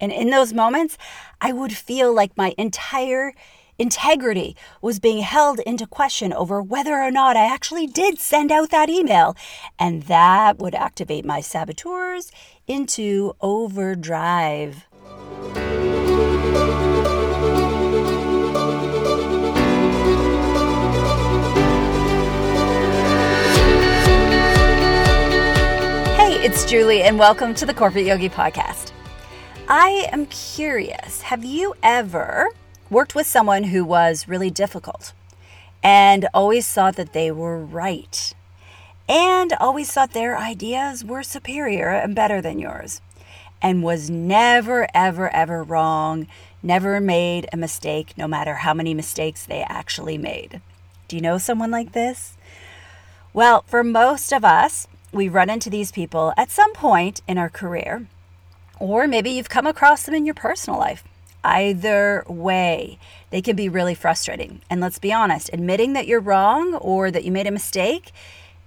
[0.00, 0.96] And in those moments,
[1.40, 3.34] I would feel like my entire
[3.78, 8.70] integrity was being held into question over whether or not I actually did send out
[8.70, 9.36] that email.
[9.78, 12.32] And that would activate my saboteurs
[12.66, 14.86] into overdrive.
[26.16, 28.92] Hey, it's Julie, and welcome to the Corporate Yogi Podcast.
[29.72, 32.48] I am curious have you ever
[32.90, 35.12] worked with someone who was really difficult
[35.80, 38.34] and always thought that they were right
[39.08, 43.00] and always thought their ideas were superior and better than yours
[43.62, 46.26] and was never, ever, ever wrong,
[46.64, 50.60] never made a mistake, no matter how many mistakes they actually made?
[51.06, 52.36] Do you know someone like this?
[53.32, 57.48] Well, for most of us, we run into these people at some point in our
[57.48, 58.08] career
[58.80, 61.04] or maybe you've come across them in your personal life.
[61.44, 62.98] Either way,
[63.30, 64.60] they can be really frustrating.
[64.68, 68.10] And let's be honest, admitting that you're wrong or that you made a mistake,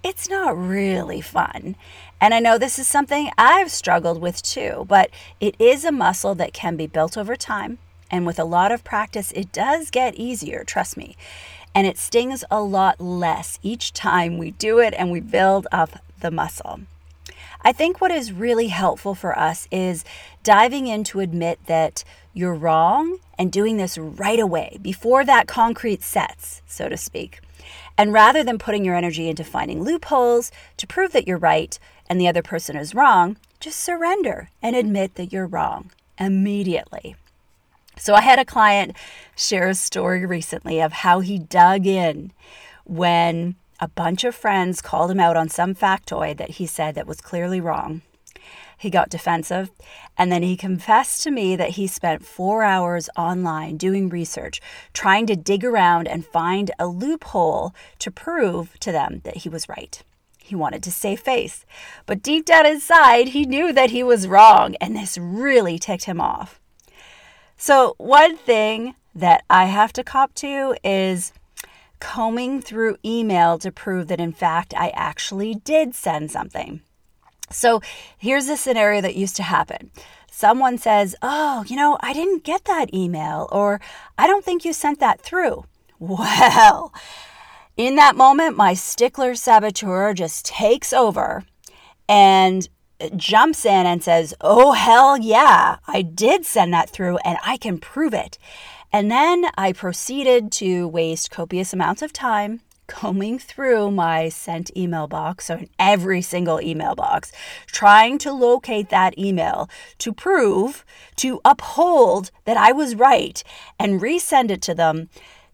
[0.02, 1.76] it's not really fun.
[2.20, 6.34] And I know this is something I've struggled with too, but it is a muscle
[6.36, 7.78] that can be built over time.
[8.10, 11.16] And with a lot of practice, it does get easier, trust me.
[11.74, 15.98] And it stings a lot less each time we do it and we build up
[16.20, 16.80] the muscle.
[17.66, 20.04] I think what is really helpful for us is
[20.42, 26.02] diving in to admit that you're wrong and doing this right away before that concrete
[26.02, 27.40] sets, so to speak.
[27.96, 32.20] And rather than putting your energy into finding loopholes to prove that you're right and
[32.20, 37.16] the other person is wrong, just surrender and admit that you're wrong immediately.
[37.96, 38.94] So I had a client
[39.36, 42.32] share a story recently of how he dug in
[42.84, 43.54] when
[43.84, 47.20] a bunch of friends called him out on some factoid that he said that was
[47.20, 48.00] clearly wrong.
[48.78, 49.70] He got defensive,
[50.16, 54.62] and then he confessed to me that he spent four hours online doing research,
[54.94, 59.68] trying to dig around and find a loophole to prove to them that he was
[59.68, 60.02] right.
[60.38, 61.66] He wanted to save face,
[62.06, 66.22] but deep down inside, he knew that he was wrong, and this really ticked him
[66.22, 66.58] off.
[67.58, 71.34] So, one thing that I have to cop to is
[72.00, 76.82] combing through email to prove that, in fact, I actually did send something.
[77.50, 77.80] So
[78.16, 79.90] here's a scenario that used to happen.
[80.30, 83.80] Someone says, Oh, you know, I didn't get that email, or
[84.18, 85.64] I don't think you sent that through.
[86.00, 86.92] Well,
[87.76, 91.44] in that moment, my stickler saboteur just takes over
[92.08, 92.68] and
[93.00, 97.56] uh, jumps in and says, Oh, hell yeah, I did send that through and I
[97.56, 98.38] can prove it.
[98.94, 105.08] And then I proceeded to waste copious amounts of time combing through my sent email
[105.08, 107.32] box, so in every single email box,
[107.66, 109.68] trying to locate that email
[109.98, 110.84] to prove,
[111.16, 113.42] to uphold that I was right
[113.80, 115.08] and resend it to them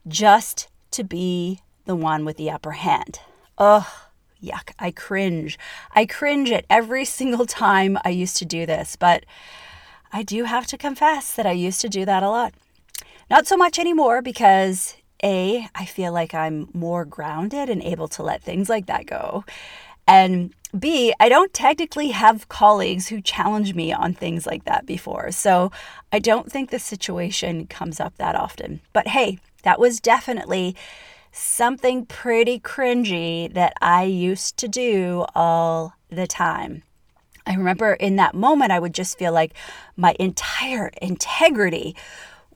[0.07, 3.21] just to be the one with the upper hand.
[3.57, 3.87] Ugh.
[4.43, 5.59] Yuck, I cringe.
[5.95, 9.25] I cringe at every single time I used to do this, but
[10.13, 12.53] I do have to confess that I used to do that a lot.
[13.31, 18.25] Not so much anymore because A, I feel like I'm more grounded and able to
[18.25, 19.45] let things like that go.
[20.05, 25.31] And B, I don't technically have colleagues who challenge me on things like that before.
[25.31, 25.71] So
[26.13, 28.81] I don't think the situation comes up that often.
[28.93, 30.75] But hey, that was definitely
[31.31, 36.83] something pretty cringy that I used to do all the time.
[37.47, 39.55] I remember in that moment, I would just feel like
[39.97, 41.95] my entire integrity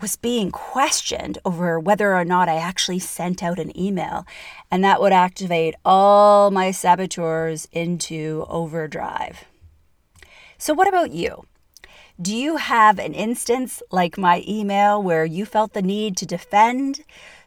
[0.05, 4.27] was being questioned over whether or not I actually sent out an email.
[4.71, 9.47] And that would activate all my saboteurs into overdrive.
[10.59, 11.47] So, what about you?
[12.21, 17.01] Do you have an instance like my email where you felt the need to defend,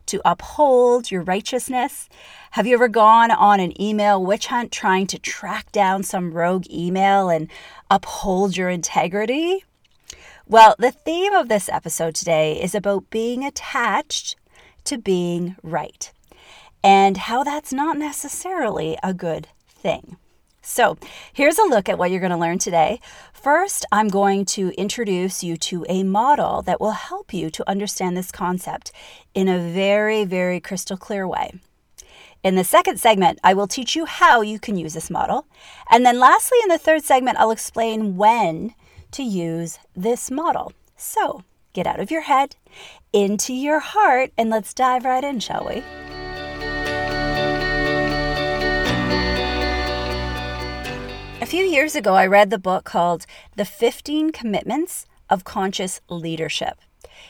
[0.07, 2.09] to uphold your righteousness?
[2.51, 6.65] Have you ever gone on an email witch hunt trying to track down some rogue
[6.71, 7.49] email and
[7.91, 9.63] uphold your integrity?
[10.49, 14.37] Well, the theme of this episode today is about being attached
[14.85, 16.09] to being right
[16.81, 20.15] and how that's not necessarily a good thing.
[20.61, 20.97] So,
[21.33, 23.01] here's a look at what you're going to learn today.
[23.33, 28.15] First, I'm going to introduce you to a model that will help you to understand
[28.15, 28.93] this concept
[29.33, 31.59] in a very, very crystal clear way.
[32.41, 35.45] In the second segment, I will teach you how you can use this model.
[35.91, 38.73] And then, lastly, in the third segment, I'll explain when
[39.11, 40.73] to use this model.
[40.95, 41.43] So
[41.73, 42.55] get out of your head,
[43.13, 45.83] into your heart, and let's dive right in, shall we?
[51.39, 53.25] A few years ago, I read the book called
[53.55, 56.79] The 15 Commitments of Conscious Leadership.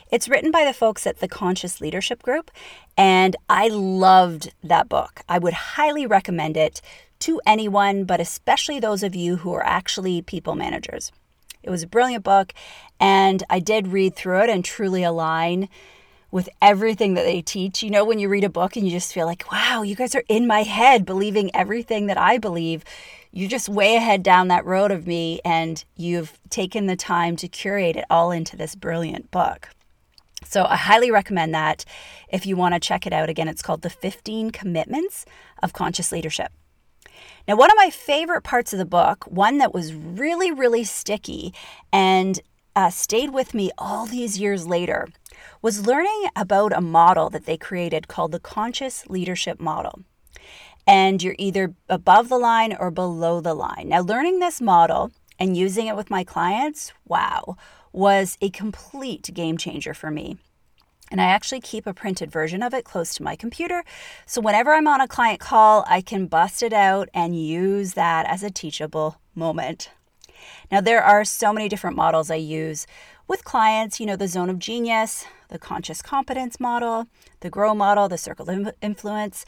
[0.09, 2.49] It's written by the folks at the Conscious Leadership Group,
[2.97, 5.21] and I loved that book.
[5.27, 6.81] I would highly recommend it
[7.19, 11.11] to anyone, but especially those of you who are actually people managers.
[11.67, 12.53] It was a brilliant book,
[12.97, 15.67] and I did read through it and truly align
[16.31, 17.83] with everything that they teach.
[17.83, 20.15] You know, when you read a book and you just feel like, wow, you guys
[20.15, 22.85] are in my head believing everything that I believe.
[23.33, 27.49] You're just way ahead down that road of me, and you've taken the time to
[27.49, 29.67] curate it all into this brilliant book.
[30.45, 31.83] So I highly recommend that
[32.29, 33.29] if you want to check it out.
[33.29, 35.25] Again, it's called The 15 Commitments
[35.61, 36.53] of Conscious Leadership.
[37.47, 41.53] Now, one of my favorite parts of the book, one that was really, really sticky
[41.93, 42.41] and
[42.75, 45.07] uh, stayed with me all these years later,
[45.61, 50.03] was learning about a model that they created called the Conscious Leadership Model.
[50.85, 53.89] And you're either above the line or below the line.
[53.89, 57.55] Now, learning this model and using it with my clients, wow,
[57.93, 60.37] was a complete game changer for me.
[61.09, 63.83] And I actually keep a printed version of it close to my computer.
[64.25, 68.25] So whenever I'm on a client call, I can bust it out and use that
[68.25, 69.89] as a teachable moment.
[70.71, 72.85] Now, there are so many different models I use
[73.27, 77.07] with clients, you know, the zone of genius, the conscious competence model,
[77.39, 79.45] the grow model, the circle of influence.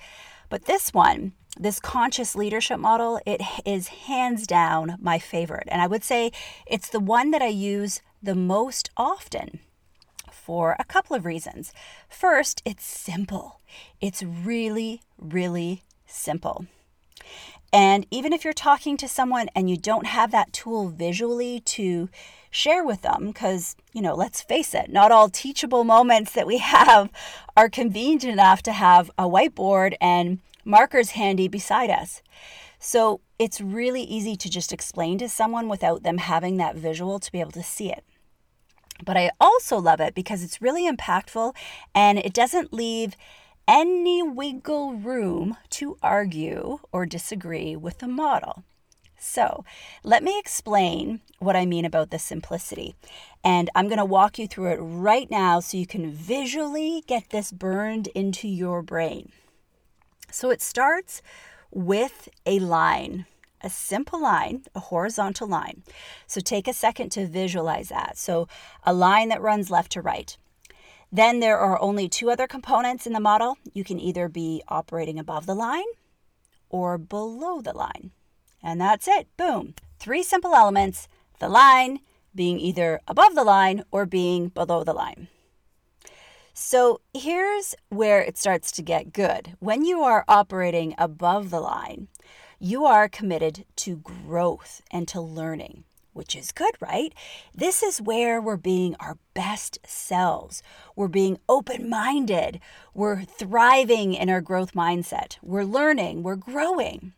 [0.50, 5.68] But this one, this conscious leadership model, it is hands down my favorite.
[5.70, 6.32] And I would say
[6.66, 9.60] it's the one that I use the most often
[10.50, 11.72] for a couple of reasons.
[12.10, 13.62] First, it's simple.
[14.01, 16.66] It's really, really simple.
[17.72, 22.10] And even if you're talking to someone and you don't have that tool visually to
[22.50, 26.57] share with them, because, you know, let's face it, not all teachable moments that we
[26.78, 27.12] have
[27.56, 32.24] are convenient enough to have a whiteboard and markers handy beside us.
[32.80, 37.31] So it's really easy to just explain to someone without them having that visual to
[37.31, 38.04] be able to see it.
[39.04, 41.56] But I also love it because it's really impactful
[41.96, 43.16] and it doesn't leave
[43.68, 48.63] any wiggle room to argue or disagree with the model.
[49.19, 49.66] So,
[50.04, 52.96] let me explain what I mean about the simplicity.
[53.44, 57.30] And I'm going to walk you through it right now so you can visually get
[57.30, 59.31] this burned into your brain.
[60.31, 61.22] So, it starts
[61.69, 63.25] with a line,
[63.62, 65.84] a simple line, a horizontal line.
[66.28, 68.18] So, take a second to visualize that.
[68.18, 68.48] So,
[68.84, 70.38] a line that runs left to right.
[71.12, 73.58] Then there are only two other components in the model.
[73.74, 75.88] You can either be operating above the line
[76.70, 78.12] or below the line.
[78.62, 79.28] And that's it.
[79.38, 79.74] Boom.
[80.00, 81.08] Three simple elements
[81.40, 82.00] the line
[82.36, 85.30] being either above the line or being below the line.
[86.54, 89.56] So here's where it starts to get good.
[89.60, 92.10] When you are operating above the line,
[92.60, 95.84] you are committed to growth and to learning
[96.20, 97.14] which is good, right?
[97.56, 100.62] This is where we're being our best selves.
[100.94, 102.60] We're being open minded.
[102.94, 105.38] We're thriving in our growth mindset.
[105.42, 106.24] We're learning.
[106.24, 107.14] We're growing.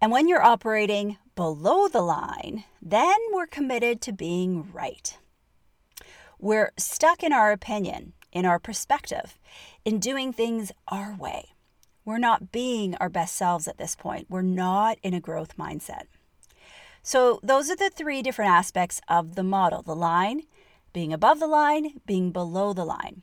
[0.00, 5.16] And when you're operating below the line, then we're committed to being right.
[6.38, 9.38] We're stuck in our opinion, in our perspective,
[9.84, 11.50] in doing things our way.
[12.06, 14.28] We're not being our best selves at this point.
[14.30, 16.04] We're not in a growth mindset.
[17.02, 20.42] So, those are the three different aspects of the model the line,
[20.92, 23.22] being above the line, being below the line.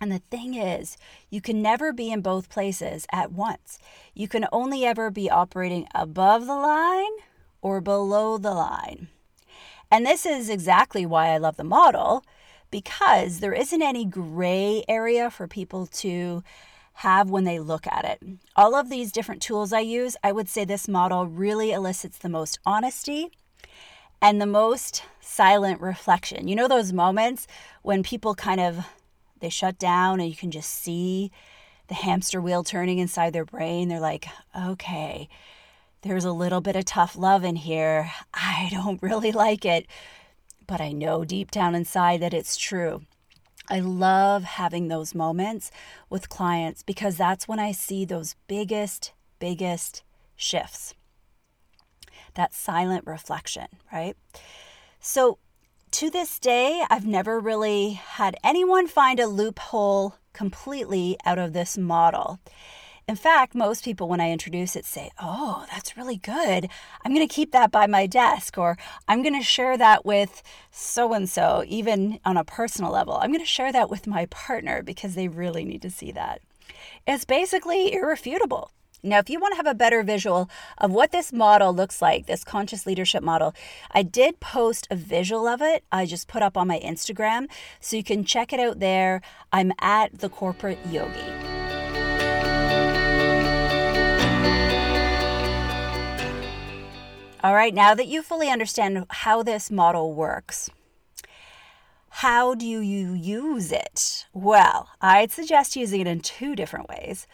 [0.00, 0.96] And the thing is,
[1.28, 3.80] you can never be in both places at once.
[4.14, 7.12] You can only ever be operating above the line
[7.62, 9.08] or below the line.
[9.90, 12.24] And this is exactly why I love the model
[12.70, 16.42] because there isn't any gray area for people to
[16.98, 18.22] have when they look at it.
[18.56, 22.28] All of these different tools I use, I would say this model really elicits the
[22.28, 23.30] most honesty
[24.22, 26.48] and the most silent reflection.
[26.48, 27.46] You know those moments
[27.82, 28.86] when people kind of
[29.40, 31.30] they shut down and you can just see
[31.88, 33.88] the hamster wheel turning inside their brain.
[33.88, 34.26] They're like,
[34.58, 35.28] "Okay,
[36.00, 38.10] there's a little bit of tough love in here.
[38.32, 39.86] I don't really like it,
[40.66, 43.02] but I know deep down inside that it's true."
[43.70, 45.70] I love having those moments
[46.10, 50.02] with clients because that's when I see those biggest, biggest
[50.36, 50.94] shifts.
[52.34, 54.16] That silent reflection, right?
[55.00, 55.38] So,
[55.92, 61.78] to this day, I've never really had anyone find a loophole completely out of this
[61.78, 62.40] model.
[63.06, 66.68] In fact, most people, when I introduce it, say, Oh, that's really good.
[67.04, 70.42] I'm going to keep that by my desk, or I'm going to share that with
[70.70, 73.14] so and so, even on a personal level.
[73.14, 76.40] I'm going to share that with my partner because they really need to see that.
[77.06, 78.70] It's basically irrefutable.
[79.02, 82.24] Now, if you want to have a better visual of what this model looks like,
[82.24, 83.54] this conscious leadership model,
[83.90, 85.84] I did post a visual of it.
[85.92, 87.48] I just put up on my Instagram.
[87.80, 89.20] So you can check it out there.
[89.52, 91.53] I'm at the corporate yogi.
[97.44, 100.70] All right, now that you fully understand how this model works,
[102.08, 104.24] how do you use it?
[104.32, 107.26] Well, I'd suggest using it in two different ways.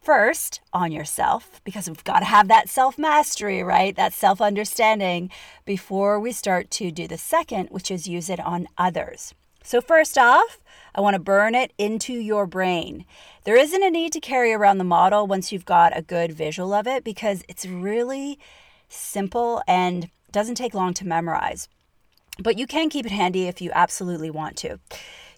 [0.00, 3.94] First, on yourself, because we've got to have that self mastery, right?
[3.94, 5.30] That self understanding
[5.66, 9.34] before we start to do the second, which is use it on others.
[9.62, 10.60] So, first off,
[10.94, 13.04] I want to burn it into your brain.
[13.44, 16.72] There isn't a need to carry around the model once you've got a good visual
[16.72, 18.38] of it because it's really
[18.88, 21.68] simple and doesn't take long to memorize.
[22.38, 24.78] But you can keep it handy if you absolutely want to.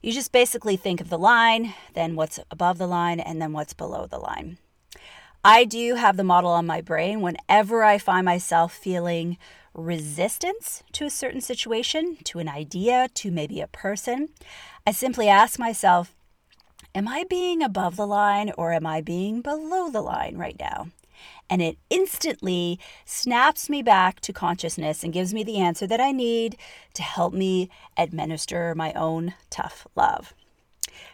[0.02, 3.74] You just basically think of the line, then what's above the line, and then what's
[3.74, 4.58] below the line.
[5.44, 9.38] I do have the model on my brain whenever I find myself feeling
[9.72, 14.28] resistance to a certain situation, to an idea, to maybe a person.
[14.86, 16.14] I simply ask myself,
[16.94, 20.88] Am I being above the line or am I being below the line right now?
[21.50, 26.12] And it instantly snaps me back to consciousness and gives me the answer that I
[26.12, 26.56] need
[26.94, 30.32] to help me administer my own tough love.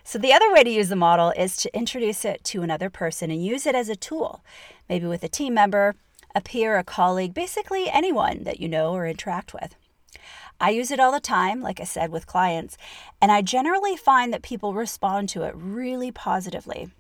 [0.05, 3.31] So, the other way to use the model is to introduce it to another person
[3.31, 4.45] and use it as a tool,
[4.89, 5.95] maybe with a team member,
[6.35, 9.75] a peer, a colleague, basically anyone that you know or interact with.
[10.61, 12.77] I use it all the time, like I said, with clients,
[13.21, 16.91] and I generally find that people respond to it really positively.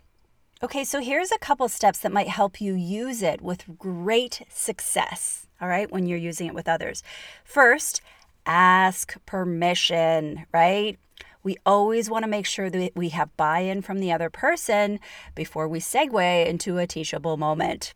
[0.63, 5.47] Okay, so here's a couple steps that might help you use it with great success,
[5.61, 7.03] all right, when you're using it with others.
[7.45, 8.01] First,
[8.47, 10.99] ask permission, right?
[11.43, 14.99] We always want to make sure that we have buy in from the other person
[15.35, 17.93] before we segue into a teachable moment.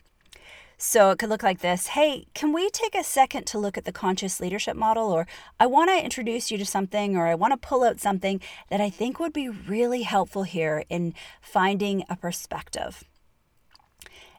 [0.82, 3.84] So it could look like this Hey, can we take a second to look at
[3.84, 5.10] the conscious leadership model?
[5.12, 5.26] Or
[5.60, 8.80] I want to introduce you to something, or I want to pull out something that
[8.80, 13.04] I think would be really helpful here in finding a perspective.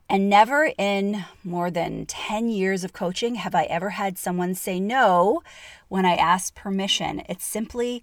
[0.09, 4.79] And never in more than 10 years of coaching have I ever had someone say
[4.79, 5.43] no
[5.89, 7.21] when I ask permission.
[7.29, 8.01] It's simply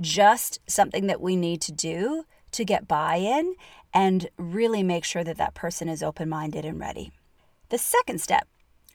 [0.00, 3.56] just something that we need to do to get buy in
[3.92, 7.10] and really make sure that that person is open minded and ready.
[7.70, 8.48] The second step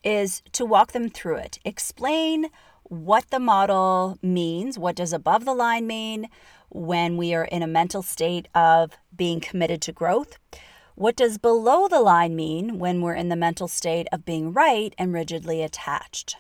[0.03, 1.59] is to walk them through it.
[1.63, 2.47] Explain
[2.83, 4.77] what the model means.
[4.77, 6.27] What does above the line mean
[6.69, 10.37] when we are in a mental state of being committed to growth?
[10.95, 14.93] What does below the line mean when we're in the mental state of being right
[14.97, 16.35] and rigidly attached?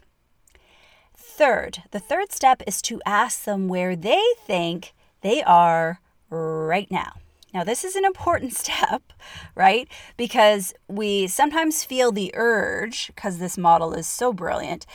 [1.15, 7.13] Third, the third step is to ask them where they think they are right now.
[7.55, 9.13] Now, this is an important step,
[9.55, 9.87] right?
[10.17, 14.85] Because we sometimes feel the urge, because this model is so brilliant,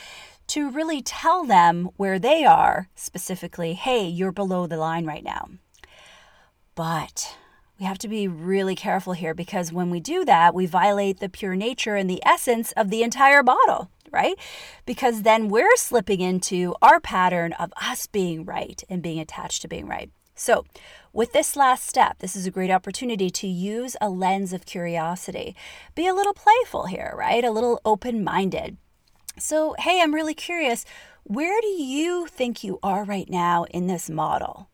[0.47, 5.49] to really tell them where they are, specifically, hey, you're below the line right now.
[6.75, 7.35] But
[7.79, 11.29] we have to be really careful here because when we do that, we violate the
[11.29, 14.35] pure nature and the essence of the entire model, right?
[14.85, 19.67] Because then we're slipping into our pattern of us being right and being attached to
[19.67, 20.11] being right.
[20.41, 20.65] So,
[21.13, 25.55] with this last step, this is a great opportunity to use a lens of curiosity.
[25.93, 27.43] Be a little playful here, right?
[27.43, 28.77] A little open minded.
[29.37, 30.83] So, hey, I'm really curious.
[31.25, 34.67] Where do you think you are right now in this model?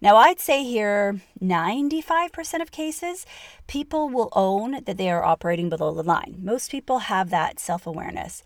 [0.00, 3.26] Now, I'd say here 95% of cases,
[3.66, 6.36] people will own that they are operating below the line.
[6.38, 8.42] Most people have that self awareness.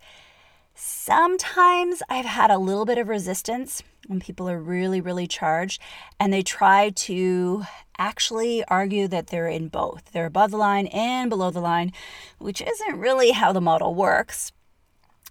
[0.77, 5.81] Sometimes I've had a little bit of resistance when people are really, really charged
[6.19, 7.63] and they try to
[7.97, 10.11] actually argue that they're in both.
[10.11, 11.93] They're above the line and below the line,
[12.39, 14.51] which isn't really how the model works.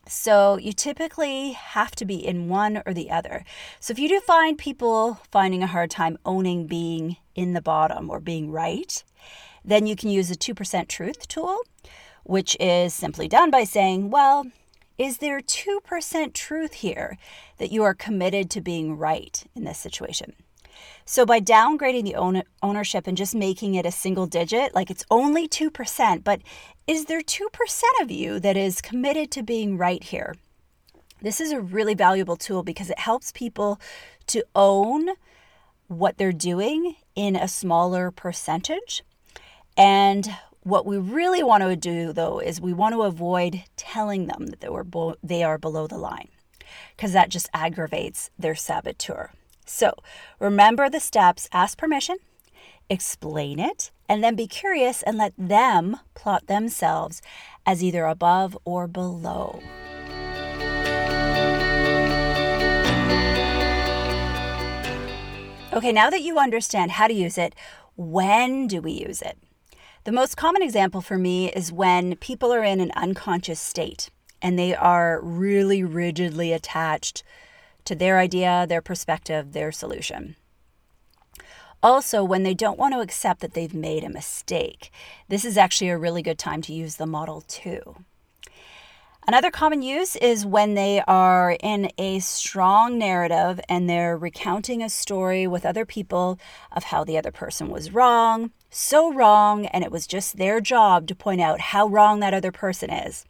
[0.08, 3.44] So you typically have to be in one or the other.
[3.80, 8.08] So if you do find people finding a hard time owning being in the bottom
[8.08, 9.04] or being right,
[9.62, 11.58] then you can use the 2% truth tool,
[12.22, 14.46] which is simply done by saying, well,
[14.98, 17.18] is there 2% truth here
[17.58, 20.34] that you are committed to being right in this situation?
[21.04, 25.04] So, by downgrading the own- ownership and just making it a single digit, like it's
[25.10, 26.40] only 2%, but
[26.86, 30.34] is there 2% of you that is committed to being right here?
[31.20, 33.80] This is a really valuable tool because it helps people
[34.26, 35.10] to own
[35.88, 39.02] what they're doing in a smaller percentage.
[39.76, 40.34] And
[40.64, 44.60] what we really want to do, though, is we want to avoid telling them that
[44.60, 46.28] they, were bo- they are below the line
[46.96, 49.30] because that just aggravates their saboteur.
[49.66, 49.94] So
[50.40, 52.16] remember the steps ask permission,
[52.88, 57.20] explain it, and then be curious and let them plot themselves
[57.66, 59.60] as either above or below.
[65.74, 67.54] Okay, now that you understand how to use it,
[67.96, 69.36] when do we use it?
[70.04, 74.10] The most common example for me is when people are in an unconscious state
[74.42, 77.22] and they are really rigidly attached
[77.86, 80.36] to their idea, their perspective, their solution.
[81.82, 84.90] Also, when they don't want to accept that they've made a mistake,
[85.30, 88.04] this is actually a really good time to use the model too.
[89.26, 94.90] Another common use is when they are in a strong narrative and they're recounting a
[94.90, 96.38] story with other people
[96.70, 101.06] of how the other person was wrong, so wrong, and it was just their job
[101.06, 103.24] to point out how wrong that other person is.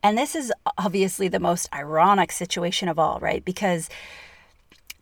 [0.00, 3.44] And this is obviously the most ironic situation of all, right?
[3.44, 3.88] Because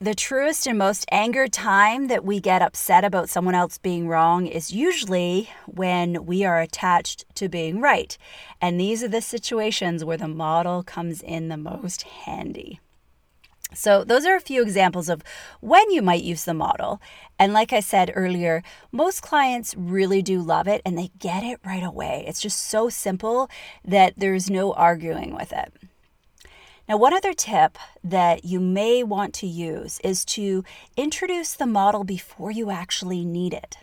[0.00, 4.46] the truest and most angered time that we get upset about someone else being wrong
[4.46, 8.16] is usually when we are attached to being right.
[8.60, 12.78] And these are the situations where the model comes in the most handy.
[13.74, 15.22] So, those are a few examples of
[15.60, 17.02] when you might use the model.
[17.38, 18.62] And like I said earlier,
[18.92, 22.24] most clients really do love it and they get it right away.
[22.26, 23.50] It's just so simple
[23.84, 25.72] that there's no arguing with it.
[26.88, 30.64] Now, one other tip that you may want to use is to
[30.96, 33.76] introduce the model before you actually need it.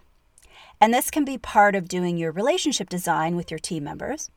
[0.82, 4.32] And this can be part of doing your relationship design with your team members,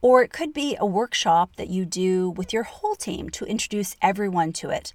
[0.00, 3.94] or it could be a workshop that you do with your whole team to introduce
[4.00, 4.94] everyone to it.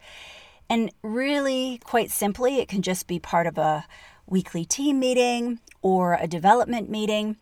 [0.68, 3.86] And really, quite simply, it can just be part of a
[4.26, 7.38] weekly team meeting or a development meeting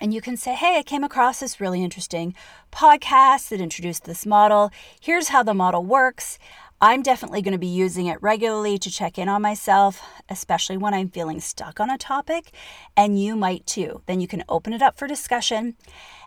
[0.00, 2.34] and you can say, hey, I came across this really interesting
[2.72, 4.70] podcast that introduced this model.
[5.00, 6.38] Here's how the model works.
[6.80, 10.92] I'm definitely going to be using it regularly to check in on myself, especially when
[10.92, 12.50] I'm feeling stuck on a topic,
[12.96, 14.02] and you might too.
[14.06, 15.76] Then you can open it up for discussion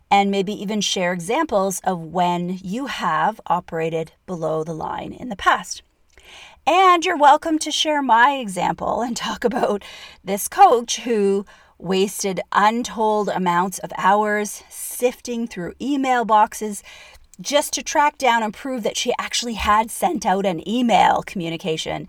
[0.09, 5.35] and maybe even share examples of when you have operated below the line in the
[5.35, 5.83] past.
[6.65, 9.83] And you're welcome to share my example and talk about
[10.23, 11.45] this coach who
[11.79, 16.83] wasted untold amounts of hours sifting through email boxes
[17.39, 22.07] just to track down and prove that she actually had sent out an email communication.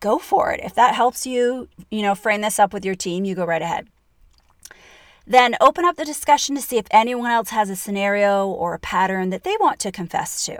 [0.00, 0.60] Go for it.
[0.62, 3.62] If that helps you, you know, frame this up with your team, you go right
[3.62, 3.88] ahead.
[5.26, 8.78] Then open up the discussion to see if anyone else has a scenario or a
[8.78, 10.58] pattern that they want to confess to.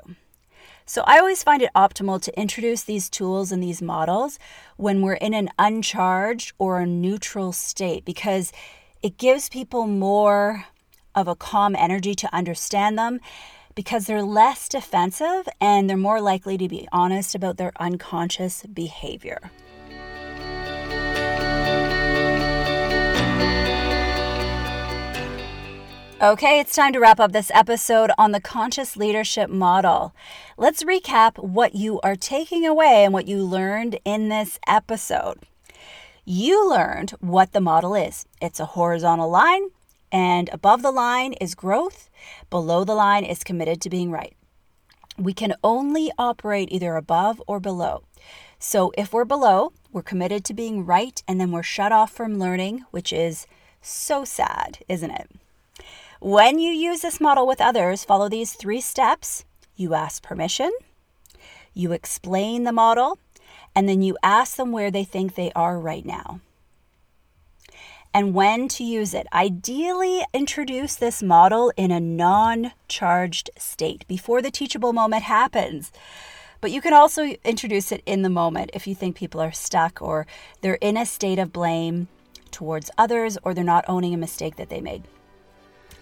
[0.87, 4.39] So I always find it optimal to introduce these tools and these models
[4.77, 8.53] when we're in an uncharged or a neutral state because
[9.03, 10.67] it gives people more
[11.15, 13.21] of a calm energy to understand them
[13.75, 19.51] because they're less defensive and they're more likely to be honest about their unconscious behavior.
[26.25, 30.15] Okay, it's time to wrap up this episode on the conscious leadership model.
[30.57, 35.41] Let's recap what you are taking away and what you learned in this episode.
[36.25, 39.69] You learned what the model is it's a horizontal line,
[40.11, 42.09] and above the line is growth,
[42.49, 44.35] below the line is committed to being right.
[45.19, 48.05] We can only operate either above or below.
[48.59, 52.39] So if we're below, we're committed to being right, and then we're shut off from
[52.39, 53.47] learning, which is
[53.83, 55.31] so sad, isn't it?
[56.25, 59.45] When you use this model with others, follow these three steps.
[59.77, 60.73] You ask permission,
[61.75, 63.19] you explain the model,
[63.75, 66.41] and then you ask them where they think they are right now.
[68.15, 69.27] And when to use it.
[69.35, 75.93] Ideally, introduce this model in a non charged state before the teachable moment happens.
[76.63, 80.01] But you can also introduce it in the moment if you think people are stuck
[80.01, 80.27] or
[80.63, 82.09] they're in a state of blame
[82.51, 85.03] towards others or they're not owning a mistake that they made.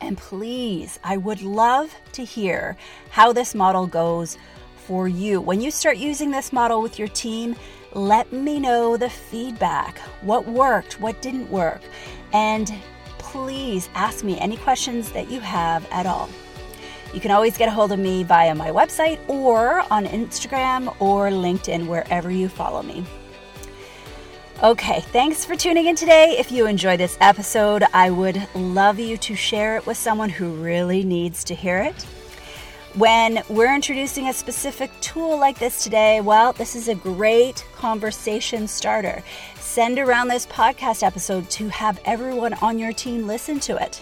[0.02, 2.76] And please, I would love to hear
[3.10, 4.36] how this model goes
[4.74, 5.40] for you.
[5.40, 7.54] When you start using this model with your team,
[7.92, 9.98] let me know the feedback.
[10.22, 11.80] What worked, what didn't work.
[12.32, 12.74] And
[13.18, 16.28] please ask me any questions that you have at all.
[17.14, 21.28] You can always get a hold of me via my website or on Instagram or
[21.28, 23.04] LinkedIn, wherever you follow me.
[24.62, 26.36] Okay, thanks for tuning in today.
[26.38, 30.52] If you enjoyed this episode, I would love you to share it with someone who
[30.52, 32.00] really needs to hear it.
[32.94, 38.68] When we're introducing a specific tool like this today, well, this is a great conversation
[38.68, 39.24] starter.
[39.56, 44.00] Send around this podcast episode to have everyone on your team listen to it.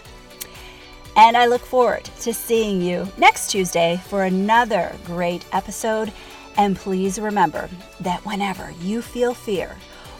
[1.15, 6.13] And I look forward to seeing you next Tuesday for another great episode.
[6.55, 7.67] And please remember
[8.01, 9.75] that whenever you feel fear,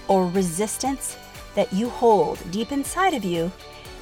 [0.08, 1.18] or resistance,
[1.56, 3.52] that you hold deep inside of you,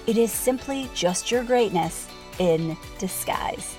[0.08, 2.08] it is simply just your greatness
[2.40, 3.79] in disguise.